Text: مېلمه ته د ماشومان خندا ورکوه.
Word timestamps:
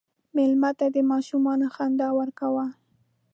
مېلمه 0.35 0.71
ته 0.79 0.85
د 0.95 0.97
ماشومان 1.11 1.59
خندا 1.75 2.07
ورکوه. 2.19 2.65